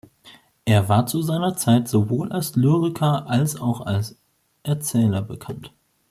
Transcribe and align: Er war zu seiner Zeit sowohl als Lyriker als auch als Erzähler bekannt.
Er 0.65 0.89
war 0.89 1.05
zu 1.05 1.21
seiner 1.21 1.55
Zeit 1.55 1.87
sowohl 1.87 2.31
als 2.31 2.55
Lyriker 2.55 3.29
als 3.29 3.61
auch 3.61 3.81
als 3.81 4.17
Erzähler 4.63 5.21
bekannt. 5.21 5.73